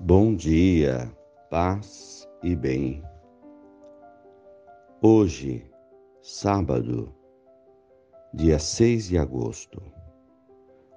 [0.00, 1.10] Bom dia,
[1.48, 3.02] paz e bem.
[5.00, 5.64] Hoje,
[6.20, 7.14] sábado,
[8.34, 9.82] dia 6 de agosto.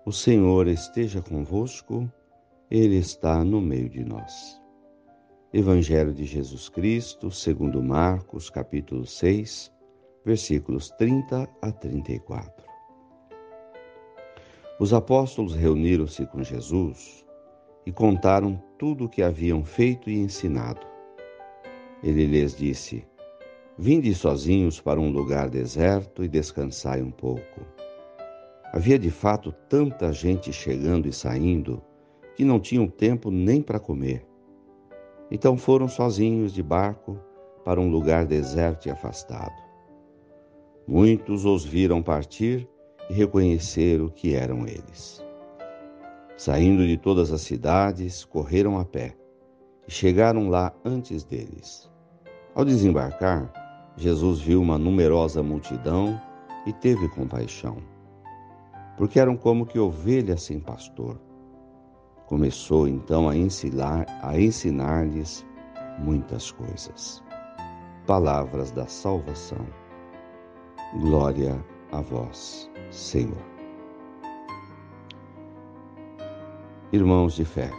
[0.05, 2.11] O Senhor esteja convosco,
[2.69, 4.61] Ele está no meio de nós.
[5.53, 9.71] Evangelho de Jesus Cristo, segundo Marcos, capítulo 6,
[10.25, 12.65] versículos 30 a 34.
[14.77, 17.28] Os apóstolos reuniram-se com Jesus
[17.85, 20.85] e contaram tudo o que haviam feito e ensinado.
[22.03, 23.05] Ele lhes disse:
[23.77, 27.61] Vinde sozinhos para um lugar deserto e descansai um pouco.
[28.73, 31.81] Havia de fato tanta gente chegando e saindo
[32.35, 34.25] que não tinham tempo nem para comer.
[35.31, 37.19] Então foram sozinhos de barco
[37.65, 39.55] para um lugar deserto e afastado.
[40.87, 42.67] Muitos os viram partir
[43.09, 45.23] e reconheceram que eram eles.
[46.39, 49.13] Saindo de todas as cidades, correram a pé
[49.85, 51.91] e chegaram lá antes deles.
[52.55, 53.51] Ao desembarcar,
[53.97, 56.17] Jesus viu uma numerosa multidão
[56.65, 57.79] e teve compaixão,
[58.97, 61.19] porque eram como que ovelhas sem pastor.
[62.25, 65.45] Começou então a ensinar a ensinar-lhes
[65.97, 67.21] muitas coisas.
[68.07, 69.67] Palavras da salvação.
[71.01, 73.58] Glória a vós, Senhor.
[76.91, 77.71] Irmãos de fé.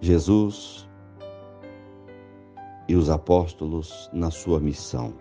[0.00, 0.88] Jesus
[2.88, 5.14] e os apóstolos na sua missão,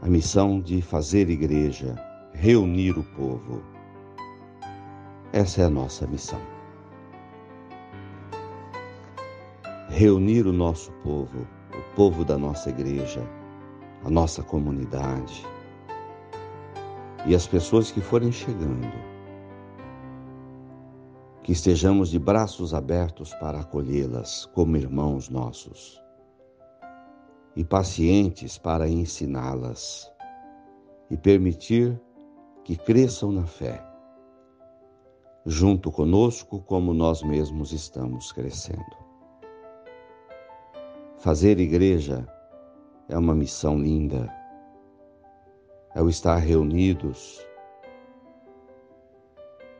[0.00, 1.96] a missão de fazer igreja,
[2.32, 3.62] reunir o povo.
[5.32, 6.40] Essa é a nossa missão.
[9.88, 13.22] Reunir o nosso povo, o povo da nossa igreja,
[14.04, 15.44] a nossa comunidade
[17.24, 18.92] e as pessoas que forem chegando.
[21.42, 26.02] Que estejamos de braços abertos para acolhê-las como irmãos nossos
[27.54, 30.12] e pacientes para ensiná-las
[31.10, 31.98] e permitir
[32.64, 33.82] que cresçam na fé,
[35.46, 39.06] junto conosco, como nós mesmos estamos crescendo.
[41.16, 42.26] Fazer igreja
[43.08, 44.30] é uma missão linda
[45.96, 47.40] é o estar reunidos,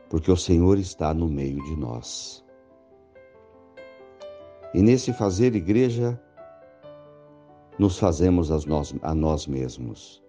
[0.09, 2.43] porque o Senhor está no meio de nós.
[4.73, 6.19] E nesse fazer igreja,
[7.77, 10.23] nos fazemos a nós, a nós mesmos.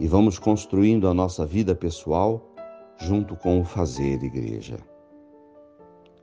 [0.00, 2.44] E vamos construindo a nossa vida pessoal
[2.98, 4.78] junto com o fazer igreja.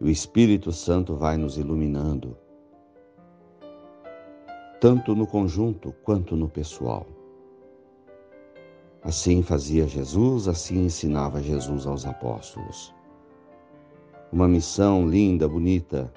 [0.02, 2.38] O Espírito Santo vai nos iluminando,
[4.82, 7.21] tanto no conjunto quanto no pessoal.
[9.04, 12.94] Assim fazia Jesus, assim ensinava Jesus aos apóstolos.
[14.32, 16.14] Uma missão linda, bonita,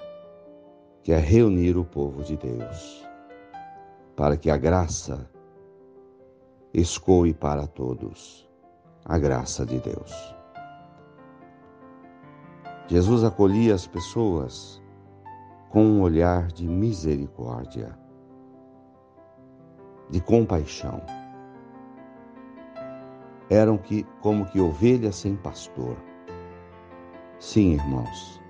[1.01, 3.03] que é reunir o povo de Deus,
[4.15, 5.27] para que a graça
[6.73, 8.47] escoe para todos
[9.03, 10.35] a graça de Deus.
[12.87, 14.79] Jesus acolhia as pessoas
[15.69, 17.97] com um olhar de misericórdia,
[20.11, 21.01] de compaixão
[23.49, 25.95] eram que como que ovelhas sem pastor.
[27.39, 28.41] Sim, irmãos.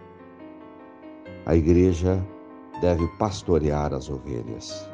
[1.46, 2.26] A igreja
[2.82, 4.90] deve pastorear as ovelhas.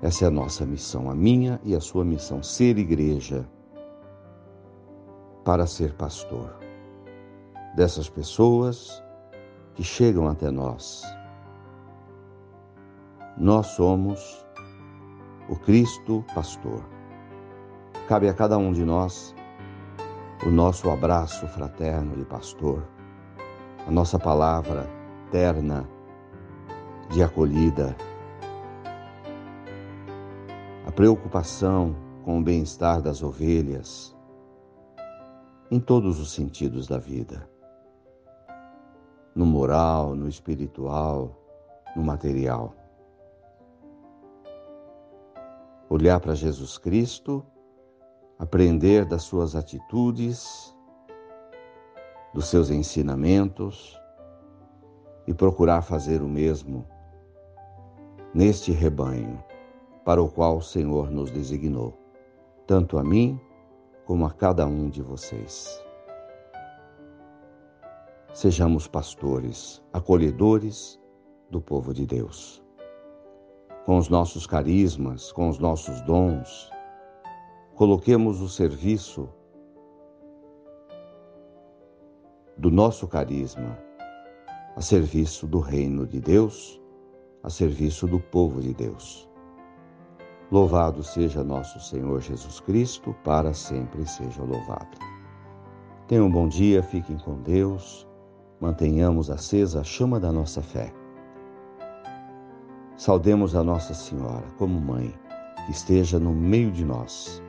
[0.00, 3.48] Essa é a nossa missão, a minha e a sua missão, ser igreja
[5.44, 6.56] para ser pastor
[7.74, 9.02] dessas pessoas
[9.74, 11.02] que chegam até nós.
[13.36, 14.44] Nós somos
[15.48, 16.97] o Cristo pastor.
[18.08, 19.34] Cabe a cada um de nós
[20.46, 22.82] o nosso abraço fraterno de pastor,
[23.86, 24.88] a nossa palavra
[25.30, 25.86] terna
[27.10, 27.94] de acolhida,
[30.86, 31.94] a preocupação
[32.24, 34.16] com o bem-estar das ovelhas,
[35.70, 37.46] em todos os sentidos da vida,
[39.34, 41.38] no moral, no espiritual,
[41.94, 42.74] no material.
[45.90, 47.44] Olhar para Jesus Cristo
[48.38, 50.74] aprender das suas atitudes,
[52.32, 53.98] dos seus ensinamentos
[55.26, 56.86] e procurar fazer o mesmo
[58.32, 59.42] neste rebanho
[60.04, 61.98] para o qual o Senhor nos designou,
[62.66, 63.40] tanto a mim
[64.06, 65.84] como a cada um de vocês.
[68.32, 71.00] Sejamos pastores, acolhedores
[71.50, 72.62] do povo de Deus.
[73.84, 76.70] Com os nossos carismas, com os nossos dons,
[77.78, 79.28] Coloquemos o serviço
[82.56, 83.78] do nosso carisma
[84.74, 86.82] a serviço do reino de Deus,
[87.40, 89.30] a serviço do povo de Deus.
[90.50, 94.98] Louvado seja nosso Senhor Jesus Cristo, para sempre seja louvado.
[96.08, 98.08] Tenham um bom dia, fiquem com Deus,
[98.60, 100.92] mantenhamos acesa a chama da nossa fé.
[102.96, 105.14] Saudemos a Nossa Senhora como mãe,
[105.64, 107.40] que esteja no meio de nós,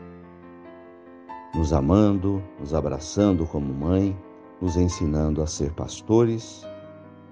[1.60, 4.18] nos amando, nos abraçando como mãe,
[4.62, 6.66] nos ensinando a ser pastores,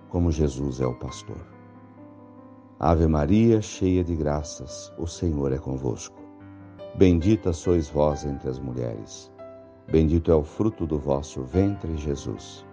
[0.09, 1.39] como Jesus é o pastor.
[2.77, 6.21] Ave Maria, cheia de graças, o Senhor é convosco.
[6.95, 9.31] Bendita sois vós entre as mulheres.
[9.89, 12.65] Bendito é o fruto do vosso ventre, Jesus.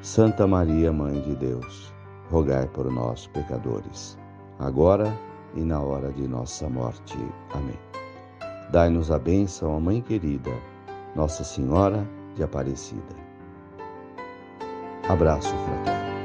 [0.00, 1.92] Santa Maria, Mãe de Deus,
[2.30, 4.18] rogai por nós, pecadores,
[4.58, 5.14] agora
[5.54, 7.18] e na hora de nossa morte.
[7.52, 7.78] Amém.
[8.70, 10.52] Dai-nos a bênção, Mãe querida,
[11.16, 13.16] Nossa Senhora de Aparecida.
[15.08, 16.15] Abraço fraterno.